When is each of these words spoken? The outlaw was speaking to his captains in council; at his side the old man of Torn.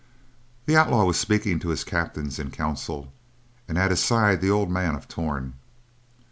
The 0.65 0.75
outlaw 0.75 1.05
was 1.05 1.19
speaking 1.19 1.59
to 1.59 1.69
his 1.69 1.83
captains 1.83 2.39
in 2.39 2.49
council; 2.49 3.13
at 3.69 3.91
his 3.91 4.03
side 4.03 4.41
the 4.41 4.49
old 4.49 4.71
man 4.71 4.95
of 4.95 5.07
Torn. 5.07 5.53